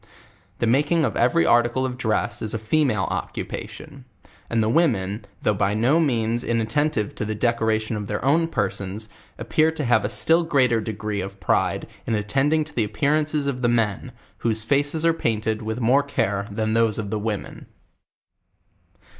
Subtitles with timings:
[0.57, 4.05] The making of every article of dress is a fe male occupation;
[4.49, 8.47] and the women, though by no means inat tentive to the decoration of their own
[8.47, 12.93] persons, appear to have a still greater degree" of pride in attending to the ap
[12.93, 17.19] pearances of the men, "whose faces are painted with more care than those of the
[17.19, 17.67] women.